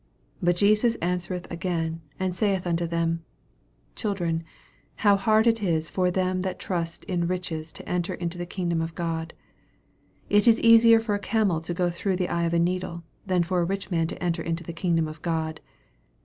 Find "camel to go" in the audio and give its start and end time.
11.19-11.91